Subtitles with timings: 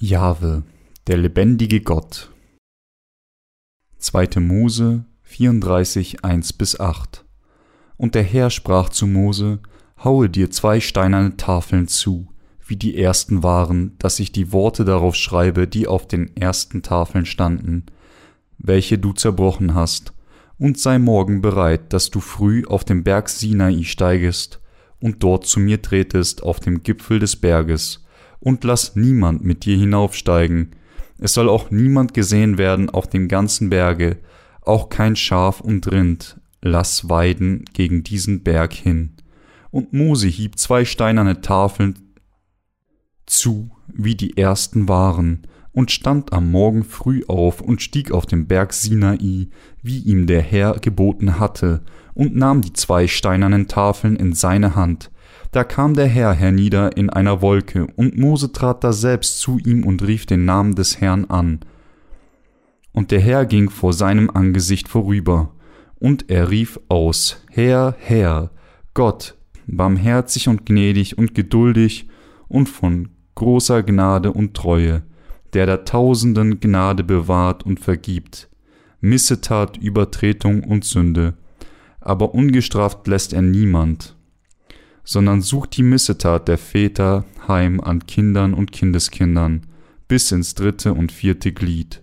[0.00, 0.62] Jahwe,
[1.08, 2.30] der lebendige Gott.
[3.98, 4.38] 2.
[4.38, 7.24] Mose 34, 1 bis 8
[7.96, 9.58] Und der Herr sprach zu Mose,
[10.04, 12.28] Haue dir zwei steinerne Tafeln zu,
[12.64, 17.26] wie die ersten waren, dass ich die Worte darauf schreibe, die auf den ersten Tafeln
[17.26, 17.86] standen,
[18.56, 20.12] welche du zerbrochen hast,
[20.58, 24.60] und sei morgen bereit, dass du früh auf den Berg Sinai steigest
[25.00, 28.04] und dort zu mir tretest auf dem Gipfel des Berges,
[28.40, 30.70] und lass niemand mit dir hinaufsteigen.
[31.18, 34.18] Es soll auch niemand gesehen werden auf dem ganzen Berge,
[34.62, 39.14] auch kein Schaf und Rind, lass weiden gegen diesen Berg hin.
[39.70, 41.98] Und Mose hieb zwei steinerne Tafeln
[43.26, 48.46] zu, wie die ersten waren, und stand am Morgen früh auf und stieg auf den
[48.46, 49.48] Berg Sinai,
[49.82, 51.82] wie ihm der Herr geboten hatte,
[52.14, 55.10] und nahm die zwei steinernen Tafeln in seine Hand,
[55.50, 59.84] da kam der Herr hernieder in einer Wolke, und Mose trat da selbst zu ihm
[59.84, 61.60] und rief den Namen des Herrn an.
[62.92, 65.54] Und der Herr ging vor seinem Angesicht vorüber,
[65.98, 68.50] und er rief aus, Herr, Herr,
[68.94, 72.08] Gott, barmherzig und gnädig und geduldig
[72.48, 75.02] und von großer Gnade und Treue,
[75.54, 78.48] der der Tausenden Gnade bewahrt und vergibt,
[79.00, 81.34] Missetat, Übertretung und Sünde,
[82.00, 84.17] aber ungestraft lässt er niemand
[85.08, 89.62] sondern sucht die Missetat der Väter heim an Kindern und Kindeskindern
[90.06, 92.02] bis ins dritte und vierte Glied.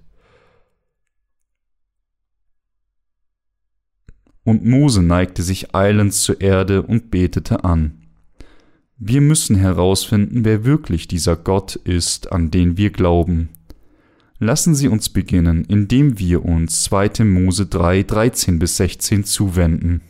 [4.43, 8.01] Und Mose neigte sich eilends zur Erde und betete an.
[8.97, 13.49] Wir müssen herausfinden, wer wirklich dieser Gott ist, an den wir glauben.
[14.39, 17.23] Lassen Sie uns beginnen, indem wir uns 2.
[17.23, 20.01] Mose 3, 13 bis 16 zuwenden.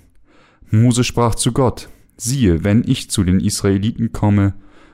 [0.71, 4.53] Mose sprach zu Gott, Siehe, wenn ich zu den Israeliten komme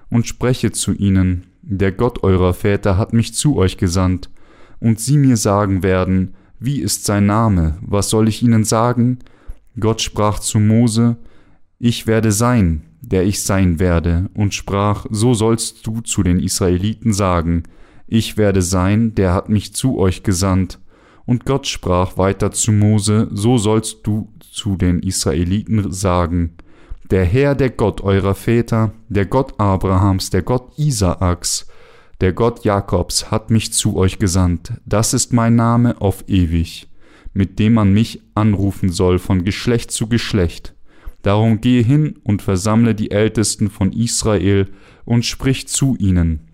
[0.10, 4.30] und spreche zu ihnen, der Gott eurer Väter hat mich zu euch gesandt,
[4.80, 9.20] und sie mir sagen werden, wie ist sein Name, was soll ich ihnen sagen?
[9.80, 11.18] Gott sprach zu Mose,
[11.78, 17.14] ich werde sein, der ich sein werde, und sprach, so sollst du zu den Israeliten
[17.14, 17.64] sagen,
[18.08, 20.80] ich werde sein, der hat mich zu euch gesandt.
[21.26, 26.56] Und Gott sprach weiter zu Mose, so sollst du zu den Israeliten sagen,
[27.12, 31.68] der Herr, der Gott eurer Väter, der Gott Abrahams, der Gott Isaaks,
[32.22, 34.74] der Gott Jakobs hat mich zu euch gesandt.
[34.86, 36.88] Das ist mein Name auf ewig,
[37.34, 40.74] mit dem man mich anrufen soll von Geschlecht zu Geschlecht.
[41.22, 44.70] Darum gehe hin und versammle die Ältesten von Israel
[45.04, 46.48] und sprich zu ihnen.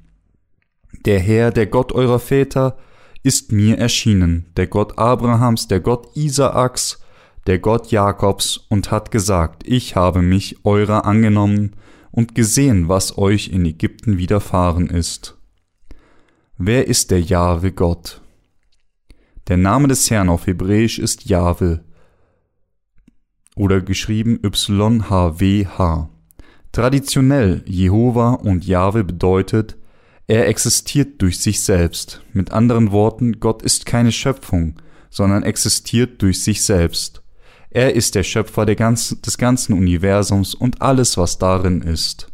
[1.06, 2.78] Der Herr, der Gott eurer Väter,
[3.22, 7.00] ist mir erschienen, der Gott Abrahams, der Gott Isaaks,
[7.47, 11.75] der Gott Jakobs, und hat gesagt, ich habe mich eurer angenommen
[12.12, 15.38] und gesehen, was euch in Ägypten widerfahren ist.
[16.57, 18.22] Wer ist der Jahwe Gott?
[19.47, 21.86] Der Name des Herrn auf Hebräisch ist Jahwe
[23.56, 26.09] oder geschrieben YHWH.
[26.74, 29.78] Traditionell Jehova und Jahwe bedeutet,
[30.28, 32.22] er existiert durch sich selbst.
[32.34, 34.75] Mit anderen Worten, Gott ist keine Schöpfung,
[35.09, 37.24] sondern existiert durch sich selbst.
[37.77, 42.27] Er ist der Schöpfer ganzen, des ganzen Universums und alles, was darin ist.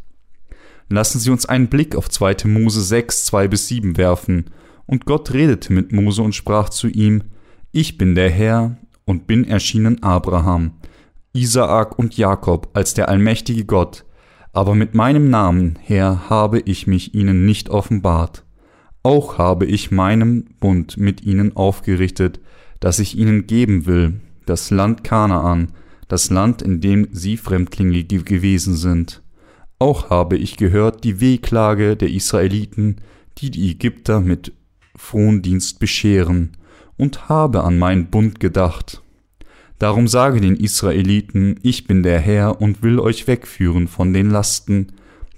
[0.87, 2.47] Lassen Sie uns einen Blick auf 2.
[2.47, 4.51] Mose 6, 2 bis 7 werfen.
[4.85, 7.25] Und Gott redete mit Mose und sprach zu ihm,
[7.73, 10.75] Ich bin der Herr und bin erschienen Abraham,
[11.33, 14.05] Isaak und Jakob als der allmächtige Gott,
[14.53, 18.45] aber mit meinem Namen, Herr, habe ich mich ihnen nicht offenbart.
[19.03, 22.39] Auch habe ich meinem Bund mit ihnen aufgerichtet,
[22.79, 25.69] das ich ihnen geben will, das Land Kanaan,
[26.07, 29.21] das Land, in dem sie Fremdlinge gewesen sind.
[29.79, 32.97] Auch habe ich gehört die Wehklage der Israeliten,
[33.37, 34.53] die die Ägypter mit
[34.95, 36.51] Frondienst bescheren,
[36.97, 39.01] und habe an meinen Bund gedacht.
[39.79, 44.93] Darum sage den Israeliten, ich bin der Herr und will euch wegführen von den Lasten,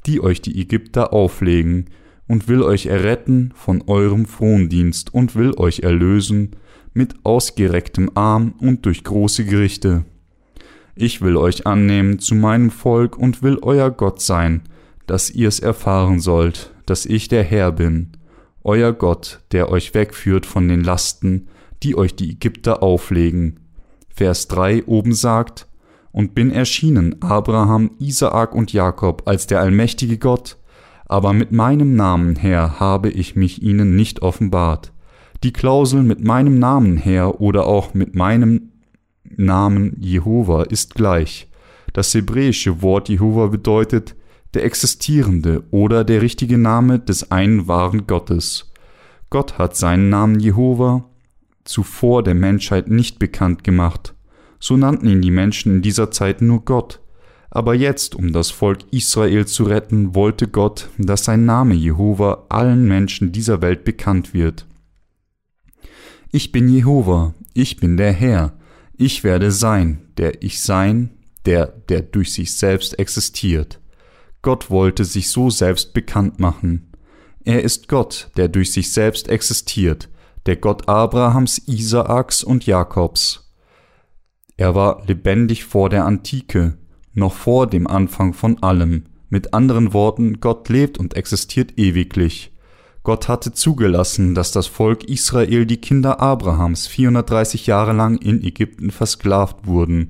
[0.06, 1.86] die euch die Ägypter auflegen,
[2.28, 6.51] und will euch erretten von eurem Frondienst und will euch erlösen
[6.96, 10.06] mit ausgerecktem Arm und durch große Gerichte.
[10.96, 14.62] Ich will euch annehmen zu meinem Volk und will euer Gott sein,
[15.06, 18.14] dass ihr es erfahren sollt, dass ich der Herr bin,
[18.64, 21.50] euer Gott, der euch wegführt von den Lasten,
[21.84, 23.60] die euch die Ägypter auflegen.
[24.08, 25.68] Vers 3 oben sagt,
[26.14, 30.56] und bin erschienen Abraham, Isaak und Jakob als der allmächtige Gott,
[31.08, 34.94] aber mit meinem Namen her habe ich mich ihnen nicht offenbart
[35.46, 38.72] die Klausel mit meinem Namen her oder auch mit meinem
[39.24, 41.48] Namen Jehova ist gleich.
[41.94, 44.16] Das hebräische Wort Jehova bedeutet
[44.56, 48.72] der existierende oder der richtige Name des einen wahren Gottes.
[49.30, 51.06] Gott hat seinen Namen Jehova
[51.64, 54.16] zuvor der Menschheit nicht bekannt gemacht.
[54.60, 57.02] So nannten ihn die Menschen in dieser Zeit nur Gott.
[57.52, 62.88] Aber jetzt, um das Volk Israel zu retten, wollte Gott, dass sein Name Jehova allen
[62.88, 64.66] Menschen dieser Welt bekannt wird.
[66.31, 68.57] Ich bin Jehova, ich bin der Herr,
[68.98, 71.12] ich werde sein, der ich sein,
[71.45, 73.80] der, der durch sich selbst existiert.
[74.42, 76.92] Gott wollte sich so selbst bekannt machen.
[77.44, 80.10] Er ist Gott, der durch sich selbst existiert,
[80.45, 83.54] der Gott Abrahams, Isaaks und Jakobs.
[84.57, 86.77] Er war lebendig vor der Antike,
[87.13, 89.06] noch vor dem Anfang von allem.
[89.30, 92.55] Mit anderen Worten, Gott lebt und existiert ewiglich.
[93.06, 98.90] Gott hatte zugelassen, dass das Volk Israel die Kinder Abrahams 430 Jahre lang in Ägypten
[98.90, 100.10] versklavt wurden.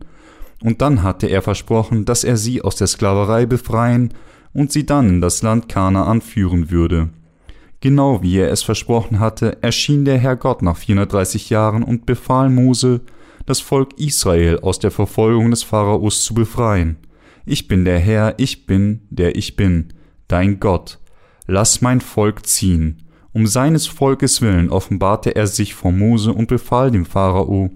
[0.63, 4.13] Und dann hatte er versprochen, dass er sie aus der Sklaverei befreien
[4.53, 7.09] und sie dann in das Land Kanaan führen würde.
[7.81, 12.49] Genau wie er es versprochen hatte, erschien der Herr Gott nach 430 Jahren und befahl
[12.49, 13.01] Mose,
[13.45, 16.95] das Volk Israel aus der Verfolgung des Pharaos zu befreien.
[17.45, 19.89] Ich bin der Herr, ich bin, der ich bin,
[20.29, 20.99] dein Gott.
[21.47, 23.03] Lass mein Volk ziehen.
[23.31, 27.69] Um seines Volkes willen offenbarte er sich vor Mose und befahl dem Pharao,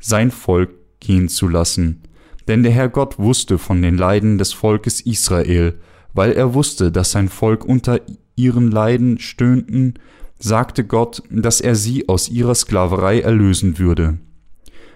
[0.00, 0.70] sein Volk
[1.00, 2.02] gehen zu lassen.
[2.48, 5.78] Denn der Herr Gott wusste von den Leiden des Volkes Israel,
[6.12, 8.00] weil er wusste, dass sein Volk unter
[8.36, 9.94] ihren Leiden stöhnten,
[10.38, 14.18] sagte Gott, dass er sie aus ihrer Sklaverei erlösen würde.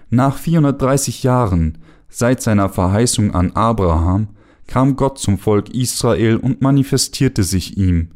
[0.09, 1.77] Nach 430 Jahren,
[2.09, 4.29] seit seiner Verheißung an Abraham,
[4.69, 8.11] kam Gott zum Volk Israel und manifestierte sich ihm.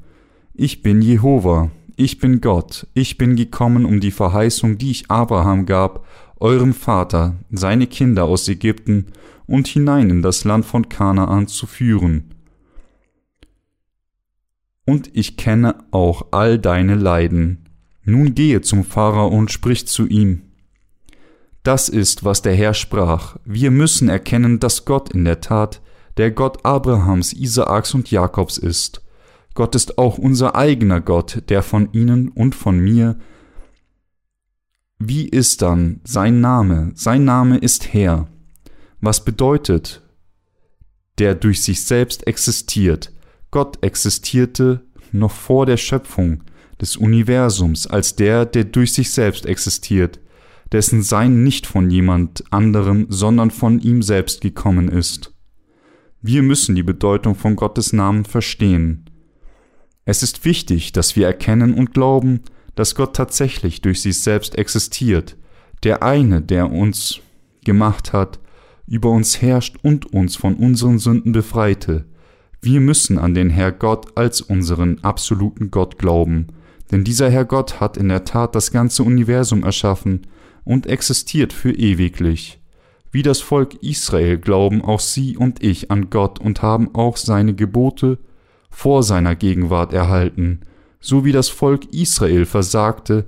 [0.53, 5.65] Ich bin Jehova, ich bin Gott, ich bin gekommen, um die Verheißung, die ich Abraham
[5.65, 6.05] gab,
[6.39, 9.07] eurem Vater, seine Kinder aus Ägypten
[9.47, 12.33] und hinein in das Land von Kanaan zu führen
[14.85, 17.69] und ich kenne auch all deine Leiden.
[18.03, 20.43] Nun gehe zum Pharao und sprich zu ihm.
[21.63, 23.37] Das ist, was der Herr sprach.
[23.45, 25.81] Wir müssen erkennen, dass Gott in der Tat
[26.17, 29.01] der Gott Abrahams, Isaaks und Jakobs ist.
[29.55, 33.17] Gott ist auch unser eigener Gott, der von ihnen und von mir.
[34.99, 36.91] Wie ist dann sein Name?
[36.95, 38.27] Sein Name ist Herr.
[39.01, 40.01] Was bedeutet?
[41.19, 43.11] Der durch sich selbst existiert,
[43.51, 46.43] Gott existierte noch vor der Schöpfung
[46.81, 50.19] des Universums als der, der durch sich selbst existiert,
[50.71, 55.32] dessen Sein nicht von jemand anderem, sondern von ihm selbst gekommen ist.
[56.25, 59.09] Wir müssen die Bedeutung von Gottes Namen verstehen.
[60.05, 62.39] Es ist wichtig, dass wir erkennen und glauben,
[62.75, 65.35] dass Gott tatsächlich durch sich selbst existiert,
[65.83, 67.19] der eine, der uns
[67.65, 68.39] gemacht hat,
[68.87, 72.05] über uns herrscht und uns von unseren Sünden befreite,
[72.61, 76.47] wir müssen an den Herr Gott als unseren absoluten Gott glauben,
[76.89, 80.25] denn dieser Herr Gott hat in der Tat das ganze Universum erschaffen
[80.63, 82.62] und existiert für ewiglich.
[83.13, 87.53] Wie das Volk Israel glauben auch Sie und ich an Gott und haben auch seine
[87.53, 88.17] Gebote
[88.69, 90.59] vor seiner Gegenwart erhalten,
[90.99, 93.25] so wie das Volk Israel versagte,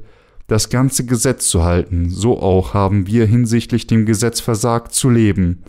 [0.48, 5.64] das ganze Gesetz zu halten, so auch haben wir hinsichtlich dem Gesetz versagt zu leben,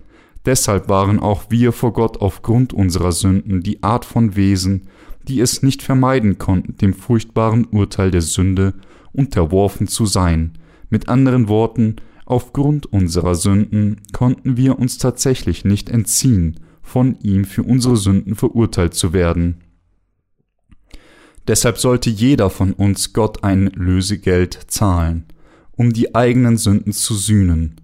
[0.47, 4.87] Deshalb waren auch wir vor Gott aufgrund unserer Sünden die Art von Wesen,
[5.27, 8.73] die es nicht vermeiden konnten, dem furchtbaren Urteil der Sünde
[9.13, 10.53] unterworfen zu sein.
[10.89, 17.63] Mit anderen Worten, aufgrund unserer Sünden konnten wir uns tatsächlich nicht entziehen, von ihm für
[17.63, 19.63] unsere Sünden verurteilt zu werden.
[21.49, 25.25] Deshalb sollte jeder von uns Gott ein Lösegeld zahlen,
[25.73, 27.81] um die eigenen Sünden zu sühnen.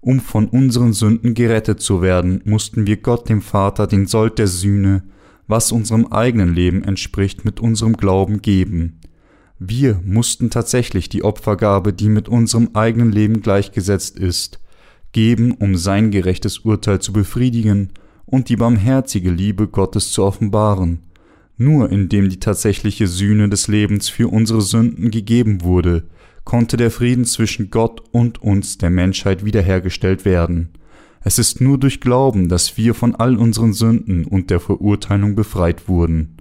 [0.00, 4.46] Um von unseren Sünden gerettet zu werden, mussten wir Gott dem Vater den Sold der
[4.46, 5.02] Sühne,
[5.46, 8.97] was unserem eigenen Leben entspricht, mit unserem Glauben geben.
[9.58, 14.60] Wir mussten tatsächlich die Opfergabe, die mit unserem eigenen Leben gleichgesetzt ist,
[15.10, 17.90] geben, um sein gerechtes Urteil zu befriedigen
[18.24, 21.00] und die barmherzige Liebe Gottes zu offenbaren.
[21.56, 26.04] Nur indem die tatsächliche Sühne des Lebens für unsere Sünden gegeben wurde,
[26.44, 30.70] konnte der Frieden zwischen Gott und uns, der Menschheit, wiederhergestellt werden.
[31.24, 35.88] Es ist nur durch Glauben, dass wir von all unseren Sünden und der Verurteilung befreit
[35.88, 36.36] wurden.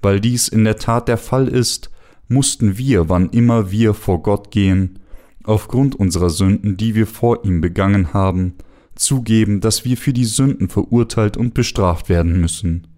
[0.00, 1.90] Weil dies in der Tat der Fall ist,
[2.28, 4.98] mussten wir, wann immer wir vor Gott gehen,
[5.44, 8.54] aufgrund unserer Sünden, die wir vor ihm begangen haben,
[8.96, 12.88] zugeben, dass wir für die Sünden verurteilt und bestraft werden müssen.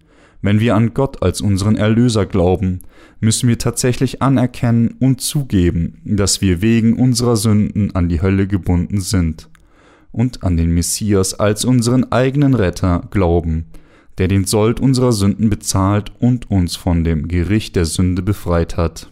[0.41, 2.79] Wenn wir an Gott als unseren Erlöser glauben,
[3.19, 9.01] müssen wir tatsächlich anerkennen und zugeben, dass wir wegen unserer Sünden an die Hölle gebunden
[9.01, 9.49] sind
[10.11, 13.65] und an den Messias als unseren eigenen Retter glauben,
[14.17, 19.11] der den Sold unserer Sünden bezahlt und uns von dem Gericht der Sünde befreit hat.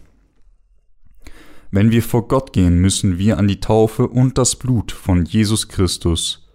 [1.70, 5.68] Wenn wir vor Gott gehen, müssen wir an die Taufe und das Blut von Jesus
[5.68, 6.48] Christus,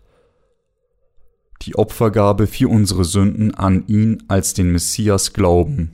[1.62, 5.92] die Opfergabe für unsere Sünden an ihn als den Messias glauben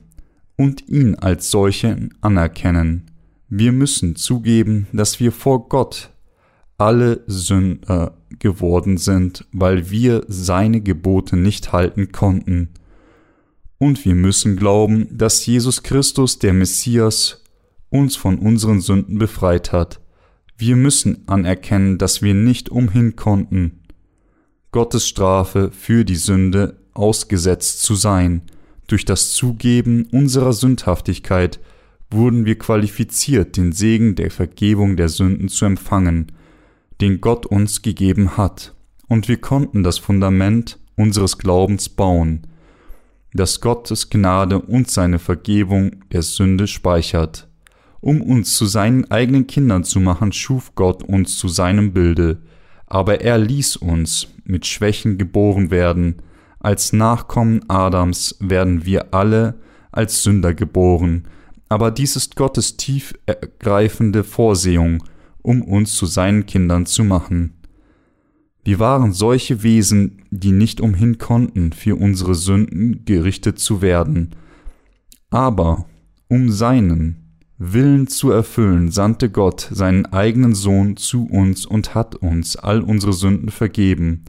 [0.56, 3.10] und ihn als solchen anerkennen.
[3.48, 6.10] Wir müssen zugeben, dass wir vor Gott
[6.78, 12.70] alle Sünder geworden sind, weil wir seine Gebote nicht halten konnten.
[13.76, 17.44] Und wir müssen glauben, dass Jesus Christus, der Messias,
[17.90, 20.00] uns von unseren Sünden befreit hat.
[20.56, 23.80] Wir müssen anerkennen, dass wir nicht umhin konnten,
[24.72, 28.42] Gottes Strafe für die Sünde ausgesetzt zu sein.
[28.86, 31.60] Durch das Zugeben unserer Sündhaftigkeit
[32.10, 36.32] wurden wir qualifiziert, den Segen der Vergebung der Sünden zu empfangen,
[37.00, 38.74] den Gott uns gegeben hat,
[39.08, 42.46] und wir konnten das Fundament unseres Glaubens bauen,
[43.32, 47.49] das Gottes Gnade und seine Vergebung der Sünde speichert.
[48.00, 52.40] Um uns zu seinen eigenen Kindern zu machen, schuf Gott uns zu seinem Bilde,
[52.86, 56.22] aber er ließ uns mit Schwächen geboren werden,
[56.58, 59.60] als Nachkommen Adams werden wir alle
[59.92, 61.24] als Sünder geboren,
[61.68, 65.04] aber dies ist Gottes tief ergreifende Vorsehung,
[65.42, 67.54] um uns zu seinen Kindern zu machen.
[68.64, 74.34] Wir waren solche Wesen, die nicht umhin konnten, für unsere Sünden gerichtet zu werden.
[75.30, 75.86] Aber
[76.28, 77.19] um seinen
[77.62, 83.12] Willen zu erfüllen, sandte Gott seinen eigenen Sohn zu uns und hat uns all unsere
[83.12, 84.24] Sünden vergeben.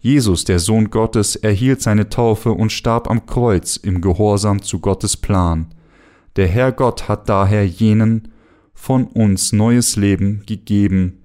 [0.00, 5.16] Jesus, der Sohn Gottes, erhielt seine Taufe und starb am Kreuz im Gehorsam zu Gottes
[5.16, 5.68] Plan.
[6.34, 8.32] Der Herr Gott hat daher jenen
[8.74, 11.22] von uns neues Leben gegeben,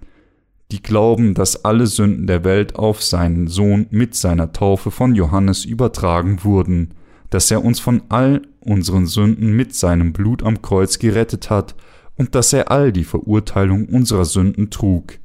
[0.71, 5.65] die glauben, dass alle Sünden der Welt auf seinen Sohn mit seiner Taufe von Johannes
[5.65, 6.93] übertragen wurden,
[7.29, 11.75] dass er uns von all unseren Sünden mit seinem Blut am Kreuz gerettet hat
[12.15, 15.19] und dass er all die Verurteilung unserer Sünden trug.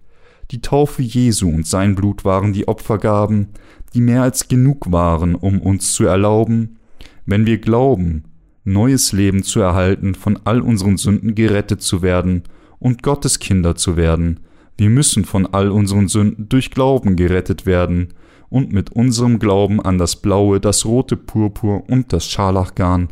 [0.50, 3.48] Die Taufe Jesu und sein Blut waren die Opfergaben,
[3.94, 6.78] die mehr als genug waren, um uns zu erlauben,
[7.26, 8.24] wenn wir glauben,
[8.64, 12.42] neues Leben zu erhalten, von all unseren Sünden gerettet zu werden
[12.78, 14.40] und Gottes Kinder zu werden.
[14.76, 18.08] Wir müssen von all unseren Sünden durch Glauben gerettet werden
[18.48, 23.08] und mit unserem Glauben an das blaue, das rote Purpur und das Scharlachgarn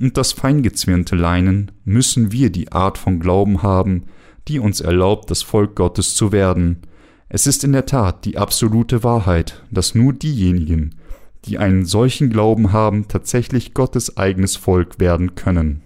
[0.00, 4.04] und das feingezwirnte Leinen müssen wir die Art von Glauben haben,
[4.48, 6.82] die uns erlaubt, das Volk Gottes zu werden.
[7.28, 10.94] Es ist in der Tat die absolute Wahrheit, dass nur diejenigen,
[11.46, 15.82] die einen solchen Glauben haben, tatsächlich Gottes eigenes Volk werden können.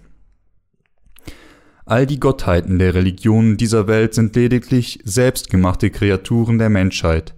[1.85, 7.33] All die Gottheiten der Religionen dieser Welt sind lediglich selbstgemachte Kreaturen der Menschheit.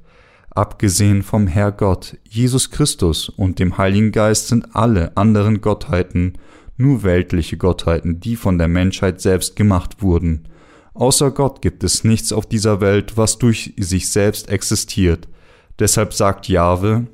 [0.56, 6.34] Abgesehen vom Herr Gott, Jesus Christus und dem Heiligen Geist sind alle anderen Gottheiten
[6.78, 10.48] nur weltliche Gottheiten, die von der Menschheit selbst gemacht wurden.
[10.94, 15.28] Außer Gott gibt es nichts auf dieser Welt, was durch sich selbst existiert.
[15.80, 17.08] Deshalb sagt Jahwe,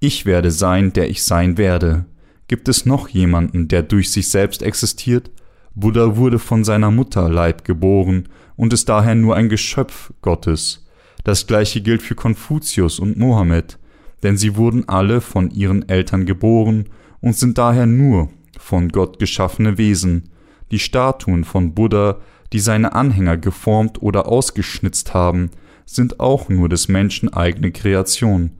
[0.00, 2.06] ich werde sein, der ich sein werde.
[2.48, 5.30] Gibt es noch jemanden, der durch sich selbst existiert?
[5.74, 10.83] Buddha wurde von seiner Mutter Leib geboren und ist daher nur ein Geschöpf Gottes.
[11.24, 13.78] Das gleiche gilt für Konfuzius und Mohammed,
[14.22, 16.86] denn sie wurden alle von ihren Eltern geboren
[17.20, 18.28] und sind daher nur
[18.58, 20.30] von Gott geschaffene Wesen.
[20.70, 22.18] Die Statuen von Buddha,
[22.52, 25.50] die seine Anhänger geformt oder ausgeschnitzt haben,
[25.86, 28.52] sind auch nur des Menschen eigene Kreation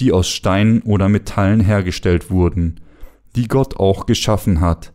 [0.00, 2.80] die aus Steinen oder Metallen hergestellt wurden,
[3.36, 4.92] die Gott auch geschaffen hat.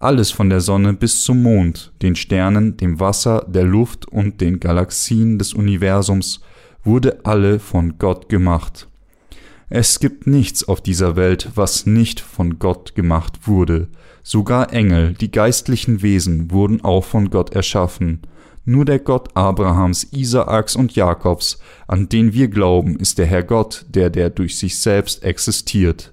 [0.00, 4.60] Alles von der Sonne bis zum Mond, den Sternen, dem Wasser, der Luft und den
[4.60, 6.40] Galaxien des Universums
[6.84, 8.88] wurde alle von Gott gemacht.
[9.70, 13.88] Es gibt nichts auf dieser Welt, was nicht von Gott gemacht wurde.
[14.22, 18.22] Sogar Engel, die geistlichen Wesen, wurden auch von Gott erschaffen.
[18.64, 23.86] Nur der Gott Abrahams, Isaaks und Jakobs, an den wir glauben, ist der Herr Gott,
[23.88, 26.12] der der durch sich selbst existiert.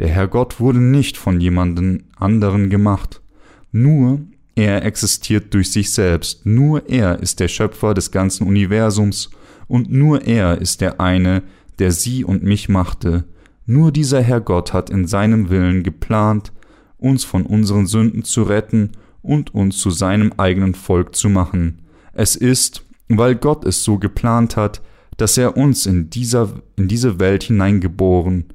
[0.00, 3.22] Der Herr Gott wurde nicht von jemandem anderen gemacht.
[3.70, 4.20] Nur
[4.54, 6.44] er existiert durch sich selbst.
[6.46, 9.30] Nur er ist der Schöpfer des ganzen Universums
[9.72, 11.42] und nur er ist der eine,
[11.78, 13.24] der sie und mich machte.
[13.64, 16.52] Nur dieser Herr Gott hat in seinem Willen geplant,
[16.98, 18.90] uns von unseren Sünden zu retten
[19.22, 21.86] und uns zu seinem eigenen Volk zu machen.
[22.12, 24.82] Es ist, weil Gott es so geplant hat,
[25.16, 28.52] dass er uns in, dieser, in diese Welt hineingeboren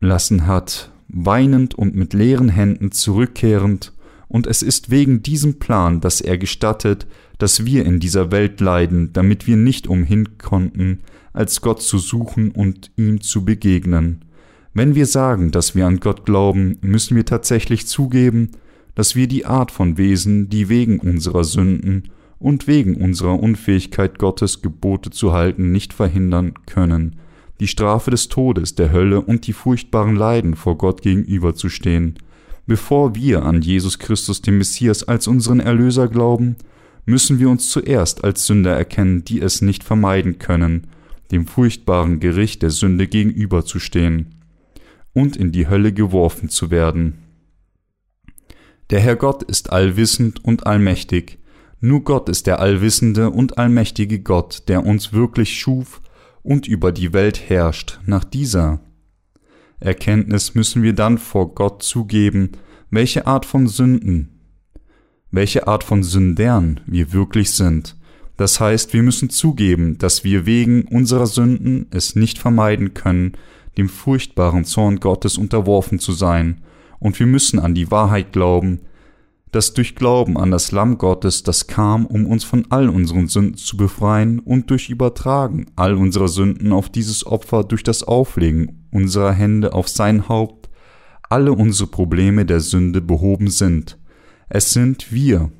[0.00, 3.92] lassen hat, weinend und mit leeren Händen zurückkehrend,
[4.28, 7.06] und es ist wegen diesem Plan, dass er gestattet,
[7.38, 11.00] dass wir in dieser Welt leiden, damit wir nicht umhin konnten,
[11.32, 14.24] als Gott zu suchen und ihm zu begegnen.
[14.72, 18.50] Wenn wir sagen, dass wir an Gott glauben, müssen wir tatsächlich zugeben,
[18.94, 24.62] dass wir die Art von Wesen, die wegen unserer Sünden und wegen unserer Unfähigkeit Gottes
[24.62, 27.16] Gebote zu halten nicht verhindern können,
[27.60, 32.14] die Strafe des Todes, der Hölle und die furchtbaren Leiden vor Gott gegenüberzustehen.
[32.66, 36.56] Bevor wir an Jesus Christus, den Messias, als unseren Erlöser glauben,
[37.06, 40.88] müssen wir uns zuerst als Sünder erkennen, die es nicht vermeiden können,
[41.30, 44.34] dem furchtbaren Gericht der Sünde gegenüberzustehen
[45.12, 47.22] und in die Hölle geworfen zu werden.
[48.90, 51.38] Der Herr Gott ist allwissend und allmächtig,
[51.80, 56.00] nur Gott ist der allwissende und allmächtige Gott, der uns wirklich schuf
[56.42, 58.00] und über die Welt herrscht.
[58.06, 58.80] Nach dieser
[59.80, 62.52] Erkenntnis müssen wir dann vor Gott zugeben,
[62.90, 64.35] welche Art von Sünden,
[65.30, 67.96] welche Art von Sündern wir wirklich sind.
[68.36, 73.32] Das heißt, wir müssen zugeben, dass wir wegen unserer Sünden es nicht vermeiden können,
[73.78, 76.62] dem furchtbaren Zorn Gottes unterworfen zu sein,
[76.98, 78.80] und wir müssen an die Wahrheit glauben,
[79.52, 83.56] dass durch Glauben an das Lamm Gottes, das kam, um uns von all unseren Sünden
[83.56, 89.32] zu befreien und durch Übertragen all unserer Sünden auf dieses Opfer durch das Auflegen unserer
[89.32, 90.68] Hände auf sein Haupt,
[91.28, 93.98] alle unsere Probleme der Sünde behoben sind.
[94.48, 95.50] Es sind wir,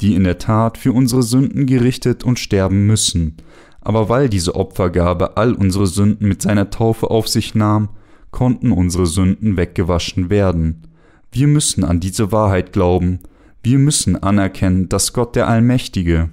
[0.00, 3.36] die in der Tat für unsere Sünden gerichtet und sterben müssen,
[3.80, 7.88] aber weil diese Opfergabe all unsere Sünden mit seiner Taufe auf sich nahm,
[8.30, 10.86] konnten unsere Sünden weggewaschen werden.
[11.32, 13.20] Wir müssen an diese Wahrheit glauben,
[13.62, 16.30] wir müssen anerkennen, dass Gott der Allmächtige,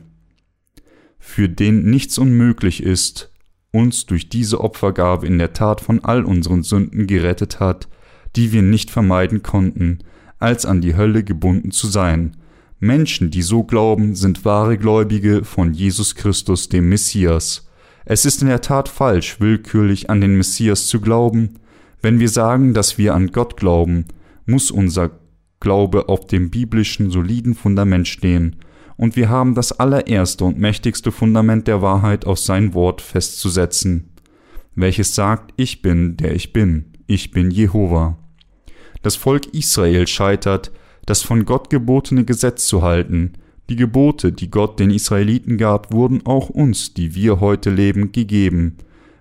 [1.19, 3.31] für den nichts unmöglich ist,
[3.71, 7.89] uns durch diese Opfergabe in der Tat von all unseren Sünden gerettet hat,
[8.35, 9.99] die wir nicht vermeiden konnten,
[10.39, 12.35] als an die Hölle gebunden zu sein.
[12.79, 17.67] Menschen, die so glauben, sind wahre Gläubige von Jesus Christus, dem Messias.
[18.05, 21.59] Es ist in der Tat falsch, willkürlich an den Messias zu glauben.
[22.01, 24.05] Wenn wir sagen, dass wir an Gott glauben,
[24.45, 25.11] muss unser
[25.59, 28.57] Glaube auf dem biblischen soliden Fundament stehen,
[28.97, 34.09] und wir haben das allererste und mächtigste Fundament der Wahrheit auf sein Wort festzusetzen,
[34.75, 38.17] welches sagt, ich bin, der ich bin, ich bin Jehova.
[39.07, 40.69] Das Volk Israel scheitert,
[41.05, 43.35] das von Gott gebotene Gesetz zu halten.
[43.69, 48.75] Die Gebote, die Gott den Israeliten gab, wurden auch uns, die wir heute leben, gegeben.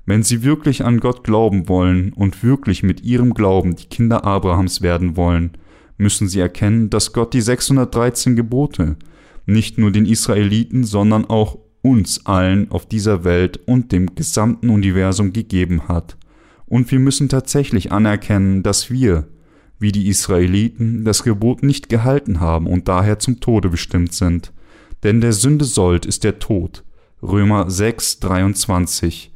[0.04, 4.82] Wenn sie wirklich an Gott glauben wollen und wirklich mit ihrem Glauben die Kinder Abrahams
[4.82, 5.52] werden wollen,
[5.98, 8.96] müssen sie erkennen, dass Gott die 613 Gebote
[9.44, 15.32] nicht nur den Israeliten, sondern auch uns allen auf dieser Welt und dem gesamten Universum
[15.32, 16.16] gegeben hat.
[16.66, 19.28] Und wir müssen tatsächlich anerkennen, dass wir,
[19.78, 24.52] wie die Israeliten, das Gebot nicht gehalten haben und daher zum Tode bestimmt sind.
[25.02, 26.84] Denn der Sünde Sold ist der Tod.
[27.22, 29.32] Römer 6, 23.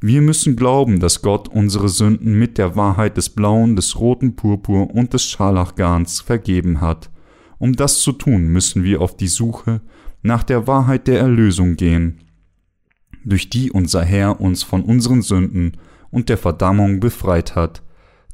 [0.00, 4.92] Wir müssen glauben, dass Gott unsere Sünden mit der Wahrheit des blauen, des roten Purpur
[4.92, 7.10] und des Scharlachgarns vergeben hat.
[7.58, 9.80] Um das zu tun, müssen wir auf die Suche
[10.22, 12.18] nach der Wahrheit der Erlösung gehen,
[13.24, 15.76] durch die unser Herr uns von unseren Sünden
[16.10, 17.82] und der Verdammung befreit hat.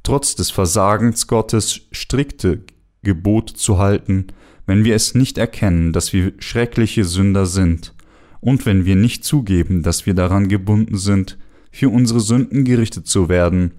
[0.08, 2.62] Trotz des Versagens Gottes strikte
[3.02, 4.28] Gebot zu halten,
[4.64, 7.92] wenn wir es nicht erkennen, dass wir schreckliche Sünder sind,
[8.40, 11.36] und wenn wir nicht zugeben, dass wir daran gebunden sind,
[11.70, 13.72] für unsere Sünden gerichtet zu werden,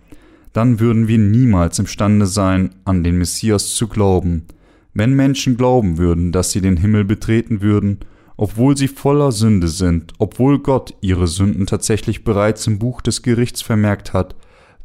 [0.53, 4.45] dann würden wir niemals imstande sein, an den Messias zu glauben.
[4.93, 8.01] Wenn Menschen glauben würden, dass sie den Himmel betreten würden,
[8.37, 13.63] obwohl sie voller Sünde sind, obwohl Gott ihre Sünden tatsächlich bereits im Buch des Gerichts
[13.63, 14.35] vermerkt hat,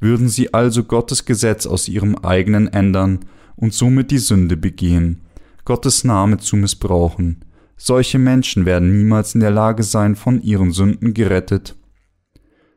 [0.05, 3.21] würden sie also Gottes Gesetz aus ihrem eigenen ändern
[3.57, 5.23] und somit die Sünde begehen,
[5.64, 7.45] Gottes Name zu missbrauchen.
[7.79, 11.75] Solche Menschen werden niemals in der Lage sein, von ihren Sünden gerettet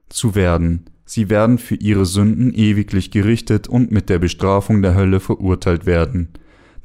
[0.07, 0.85] zu werden.
[1.03, 6.29] Sie werden für ihre Sünden ewiglich gerichtet und mit der Bestrafung der Hölle verurteilt werden.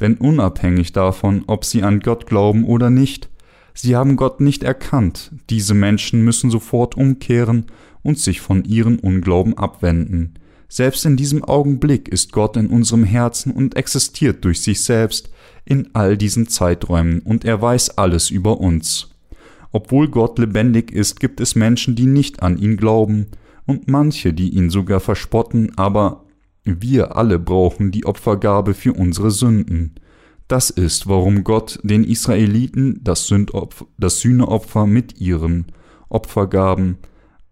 [0.01, 3.31] Denn unabhängig davon, ob sie an Gott glauben oder nicht,
[3.75, 5.31] sie haben Gott nicht erkannt.
[5.51, 7.67] Diese Menschen müssen sofort umkehren
[8.03, 10.35] und sich von ihren Unglauben abwenden.
[10.69, 15.31] Selbst in diesem Augenblick ist Gott in unserem Herzen und existiert durch sich selbst
[15.65, 19.11] in all diesen Zeiträumen und er weiß alles über uns.
[19.71, 23.27] Obwohl Gott lebendig ist, gibt es Menschen, die nicht an ihn glauben
[23.67, 26.25] und manche, die ihn sogar verspotten, aber
[26.65, 29.95] wir alle brauchen die Opfergabe für unsere Sünden.
[30.49, 35.67] Das ist, warum Gott den Israeliten das, Sündopfer, das Sühneopfer mit ihren
[36.09, 36.99] Opfergaben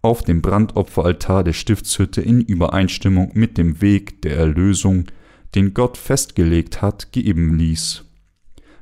[0.03, 5.07] auf dem Brandopferaltar der Stiftshütte in Übereinstimmung mit dem Weg der Erlösung,
[5.55, 8.05] den Gott festgelegt hat, geben ließ.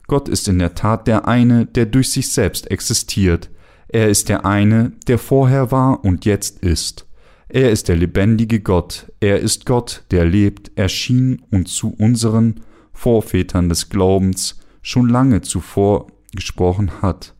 [0.07, 3.50] Gott ist in der Tat der eine, der durch sich selbst existiert.
[3.88, 7.07] Er ist der eine, der vorher war und jetzt ist.
[7.48, 12.61] Er ist der lebendige Gott, er ist Gott, der lebt, erschien und zu unseren
[12.92, 17.35] Vorvätern des Glaubens schon lange zuvor gesprochen hat.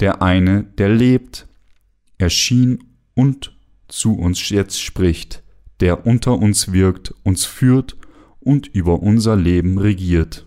[0.00, 1.46] Der eine, der lebt,
[2.18, 3.56] erschien und
[3.88, 5.42] zu uns jetzt spricht,
[5.80, 7.96] der unter uns wirkt, uns führt
[8.40, 10.46] und über unser Leben regiert.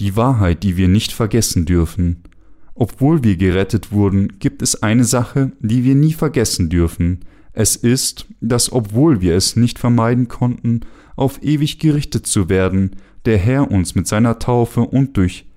[0.00, 2.22] Die Wahrheit, die wir nicht vergessen dürfen.
[2.74, 7.24] Obwohl wir gerettet wurden, gibt es eine Sache, die wir nie vergessen dürfen.
[7.52, 10.82] Es ist, dass obwohl wir es nicht vermeiden konnten,
[11.16, 15.47] auf ewig gerichtet zu werden, der Herr uns mit seiner Taufe und durch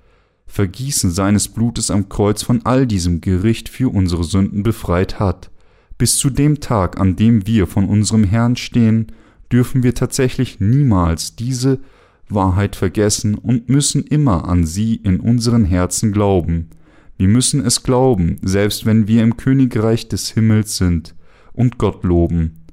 [0.51, 5.49] Vergießen seines Blutes am Kreuz von all diesem Gericht für unsere Sünden befreit hat.
[5.97, 9.13] Bis zu dem Tag, an dem wir von unserem Herrn stehen,
[9.49, 11.79] dürfen wir tatsächlich niemals diese
[12.27, 16.69] Wahrheit vergessen und müssen immer an sie in unseren Herzen glauben.
[17.17, 21.15] Wir müssen es glauben, selbst wenn wir im Königreich des Himmels sind
[21.53, 22.65] und Gott loben.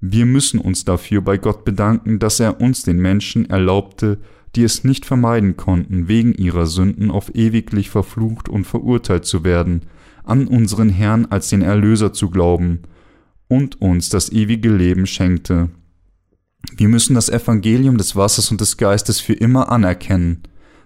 [0.00, 4.18] Wir müssen uns dafür bei Gott bedanken, dass er uns den Menschen erlaubte,
[4.54, 9.82] die es nicht vermeiden konnten, wegen ihrer Sünden auf ewiglich verflucht und verurteilt zu werden,
[10.24, 12.80] an unseren Herrn als den Erlöser zu glauben
[13.48, 15.70] und uns das ewige Leben schenkte.
[16.76, 20.42] Wir müssen das Evangelium des Wassers und des Geistes für immer anerkennen.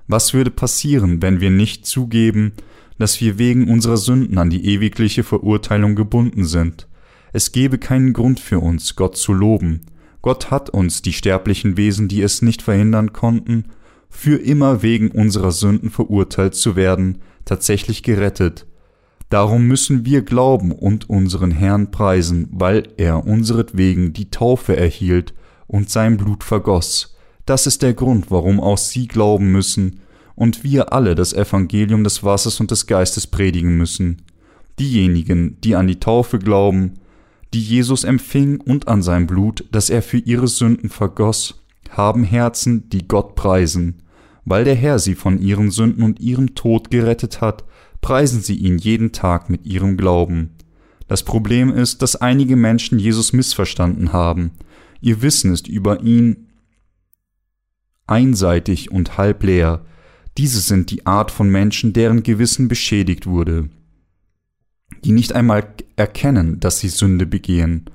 [0.07, 2.53] Was würde passieren, wenn wir nicht zugeben,
[2.98, 6.88] dass wir wegen unserer Sünden an die ewigliche Verurteilung gebunden sind?
[7.33, 9.81] Es gebe keinen Grund für uns, Gott zu loben.
[10.23, 13.65] Gott hat uns, die sterblichen Wesen, die es nicht verhindern konnten,
[14.09, 18.67] für immer wegen unserer Sünden verurteilt zu werden, tatsächlich gerettet.
[19.31, 25.35] Darum müssen wir glauben und unseren Herrn preisen, weil er unseretwegen die Taufe erhielt
[25.67, 27.17] und sein Blut vergoss.
[27.47, 30.01] Das ist der Grund, warum auch Sie glauben müssen
[30.35, 34.23] und wir alle das Evangelium des Wassers und des Geistes predigen müssen.
[34.79, 36.95] Diejenigen, die an die Taufe glauben,
[37.55, 42.88] die Jesus empfing und an sein Blut, das er für ihre Sünden vergoss, haben Herzen,
[42.88, 44.03] die Gott preisen.
[44.45, 47.65] Weil der Herr sie von ihren Sünden und ihrem Tod gerettet hat,
[48.01, 50.51] preisen sie ihn jeden Tag mit ihrem Glauben.
[51.07, 54.53] Das Problem ist, dass einige Menschen Jesus missverstanden haben
[55.03, 56.47] Ihr Wissen ist über ihn
[58.07, 59.85] einseitig und halb leer.
[60.38, 63.69] Diese sind die Art von Menschen, deren Gewissen beschädigt wurde,
[65.05, 65.65] die nicht einmal
[65.97, 67.87] erkennen, dass sie Sünde begehen,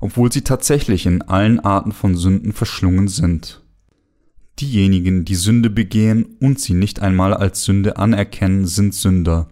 [0.00, 3.62] obwohl sie tatsächlich in allen Arten von Sünden verschlungen sind.
[4.58, 9.48] Diejenigen, die Sünde begehen und sie nicht einmal als Sünde anerkennen, sind Sünder.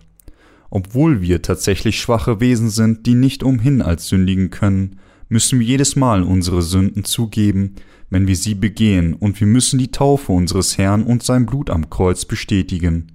[0.71, 4.99] Obwohl wir tatsächlich schwache Wesen sind, die nicht umhin als sündigen können,
[5.29, 7.77] müssen wir jedes Mal unsere Sünden zugeben,
[8.11, 11.91] wenn wir sie begehen, und wir müssen die Taufe unseres Herrn und sein Blut am
[11.91, 13.13] Kreuz bestätigen,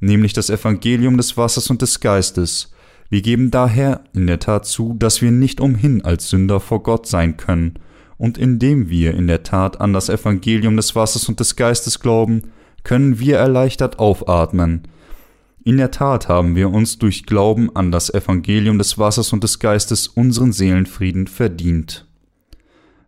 [0.00, 2.72] nämlich das Evangelium des Wassers und des Geistes.
[3.08, 7.06] Wir geben daher in der Tat zu, dass wir nicht umhin als Sünder vor Gott
[7.06, 7.78] sein können,
[8.18, 12.42] und indem wir in der Tat an das Evangelium des Wassers und des Geistes glauben,
[12.82, 14.88] können wir erleichtert aufatmen,
[15.66, 19.58] in der Tat haben wir uns durch Glauben an das Evangelium des Wassers und des
[19.58, 22.06] Geistes unseren Seelenfrieden verdient.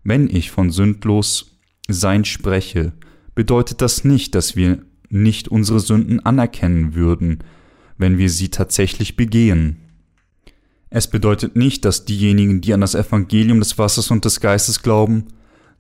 [0.03, 1.57] Wenn ich von sündlos
[1.87, 2.95] Sein spreche,
[3.37, 7.45] bedeutet das nicht, dass wir nicht unsere Sünden anerkennen würden,
[7.97, 9.77] wenn wir sie tatsächlich begehen.
[10.91, 15.27] Es bedeutet nicht, dass diejenigen, die an das Evangelium des Wassers und des Geistes glauben,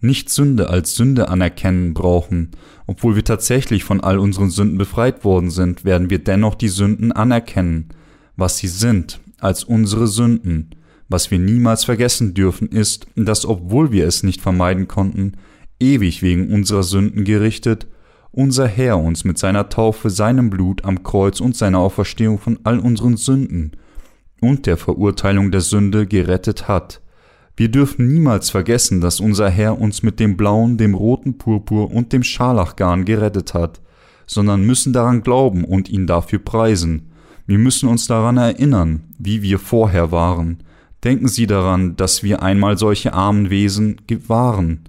[0.01, 2.51] nicht Sünde als Sünde anerkennen brauchen.
[2.87, 7.11] Obwohl wir tatsächlich von all unseren Sünden befreit worden sind, werden wir dennoch die Sünden
[7.11, 7.89] anerkennen,
[8.37, 10.71] was sie sind, als unsere Sünden.
[11.09, 15.33] Was wir niemals vergessen dürfen, ist, dass obwohl wir es nicht vermeiden konnten,
[15.81, 17.87] ewig wegen unserer Sünden gerichtet,
[18.31, 22.79] unser Herr uns mit seiner Taufe, seinem Blut am Kreuz und seiner Auferstehung von all
[22.79, 23.73] unseren Sünden
[24.41, 27.01] und der Verurteilung der Sünde gerettet hat.
[27.57, 32.13] Wir dürfen niemals vergessen, dass unser Herr uns mit dem blauen, dem roten Purpur und
[32.13, 33.81] dem Scharlachgarn gerettet hat,
[34.27, 37.11] sondern müssen daran glauben und ihn dafür preisen.
[37.47, 40.59] Wir müssen uns daran erinnern, wie wir vorher waren.
[41.03, 44.83] Denken Sie daran, dass wir einmal solche armen Wesen waren,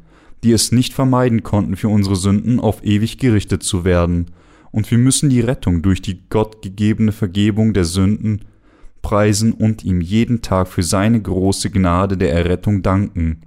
[0.43, 4.27] die es nicht vermeiden konnten, für unsere Sünden auf ewig gerichtet zu werden,
[4.71, 8.41] und wir müssen die Rettung durch die Gott gegebene Vergebung der Sünden
[9.01, 13.41] preisen und ihm jeden Tag für seine große Gnade der Errettung danken.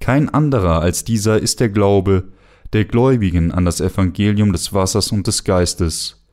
[0.00, 2.24] Kein anderer als dieser ist der Glaube
[2.72, 6.24] der Gläubigen an das Evangelium des Wassers und des Geistes.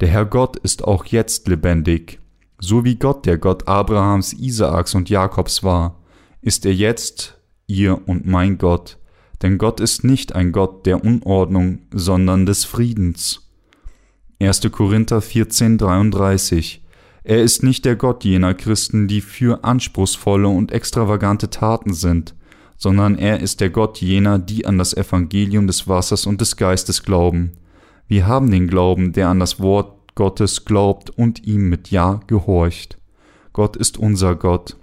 [0.00, 2.20] Der Herr Gott ist auch jetzt lebendig.
[2.60, 6.00] So wie Gott der Gott Abrahams, Isaaks und Jakobs war,
[6.42, 8.98] ist er jetzt ihr und mein Gott,
[9.42, 13.48] denn Gott ist nicht ein Gott der Unordnung, sondern des Friedens.
[14.40, 14.70] 1.
[14.70, 16.84] Korinther 14, 33
[17.28, 22.34] Er ist nicht der Gott jener Christen, die für anspruchsvolle und extravagante Taten sind,
[22.78, 27.02] sondern er ist der Gott jener, die an das Evangelium des Wassers und des Geistes
[27.02, 27.52] glauben.
[28.06, 32.96] Wir haben den Glauben, der an das Wort Gottes glaubt und ihm mit Ja gehorcht.
[33.52, 34.78] Gott ist unser Gott.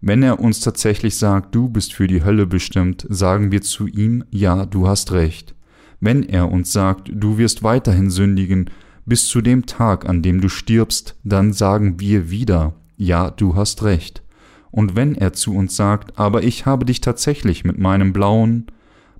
[0.00, 4.24] Wenn er uns tatsächlich sagt, du bist für die Hölle bestimmt, sagen wir zu ihm,
[4.30, 5.54] ja, du hast recht.
[6.00, 8.70] Wenn er uns sagt, du wirst weiterhin sündigen,
[9.08, 13.82] bis zu dem Tag, an dem du stirbst, dann sagen wir wieder, ja, du hast
[13.82, 14.22] recht.
[14.70, 18.66] Und wenn er zu uns sagt, aber ich habe dich tatsächlich mit meinem blauen,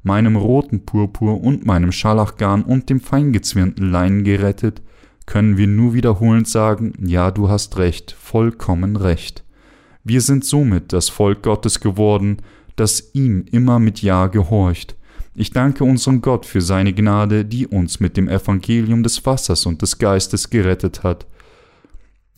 [0.02, 4.82] meinem roten Purpur und meinem Scharlachgarn und dem feingezwirnten Leinen gerettet,
[5.26, 9.44] können wir nur wiederholend sagen, ja, du hast recht, vollkommen recht.
[10.04, 12.38] Wir sind somit das Volk Gottes geworden,
[12.76, 14.96] das ihm immer mit Ja gehorcht.
[15.38, 19.82] Ich danke unserem Gott für seine Gnade, die uns mit dem Evangelium des Wassers und
[19.82, 21.26] des Geistes gerettet hat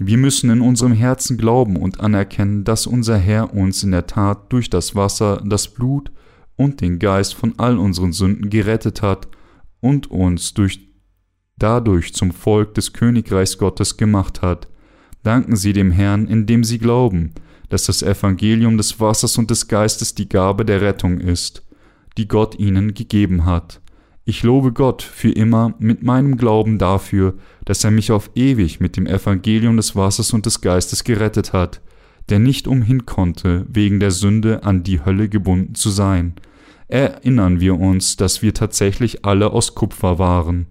[0.03, 4.51] wir müssen in unserem Herzen glauben und anerkennen, dass unser Herr uns in der Tat
[4.51, 6.11] durch das Wasser, das Blut
[6.57, 9.29] und den Geist von all unseren Sünden gerettet hat
[9.81, 10.89] und uns durch
[11.59, 14.69] dadurch zum Volk des Königreichs Gottes gemacht hat.
[15.23, 17.35] Danken Sie dem Herrn, indem Sie glauben,
[17.69, 21.63] dass das Evangelium des Wassers und des Geistes die Gabe der Rettung ist,
[22.17, 23.81] die Gott Ihnen gegeben hat.
[24.25, 28.97] Ich lobe Gott für immer mit meinem Glauben dafür, dass er mich auf ewig mit
[28.97, 31.81] dem Evangelium des Wassers und des Geistes gerettet hat,
[32.29, 36.35] der nicht umhin konnte, wegen der Sünde an die Hölle gebunden zu sein.
[36.89, 40.67] Erinnern wir uns, dass wir tatsächlich alle aus Kupfer waren.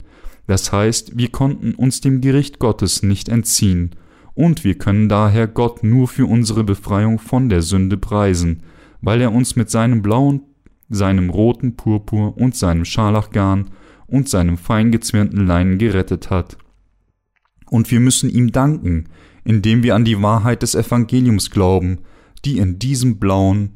[0.47, 3.91] Das heißt, wir konnten uns dem Gericht Gottes nicht entziehen,
[4.35, 8.63] und wir können daher Gott nur für unsere Befreiung von der Sünde preisen,
[9.01, 10.43] weil er uns mit seinem blauen
[10.89, 13.71] seinem roten Purpur und seinem Scharlachgarn
[14.07, 16.57] und seinem feingezwirnten Leinen gerettet hat.
[17.69, 19.09] Und wir müssen ihm danken,
[19.43, 21.99] indem wir an die Wahrheit des Evangeliums glauben,
[22.45, 23.73] die in diesem blauen,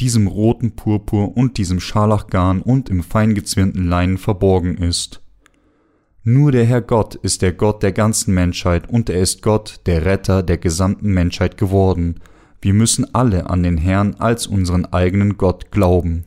[0.00, 5.22] diesem roten Purpur und diesem Scharlachgarn und im feingezwirnten Leinen verborgen ist.
[6.24, 10.04] Nur der Herr Gott ist der Gott der ganzen Menschheit und er ist Gott, der
[10.04, 12.20] Retter der gesamten Menschheit geworden.
[12.60, 16.24] Wir müssen alle an den Herrn als unseren eigenen Gott glauben.